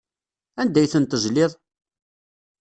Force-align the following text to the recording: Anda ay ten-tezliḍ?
Anda 0.61 0.79
ay 0.81 0.87
ten-tezliḍ? 0.93 1.51